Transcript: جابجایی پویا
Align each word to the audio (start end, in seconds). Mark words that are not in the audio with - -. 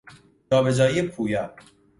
جابجایی 0.51 1.01
پویا 1.01 1.53